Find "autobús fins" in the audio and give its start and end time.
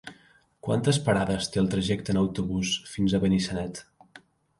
2.21-3.13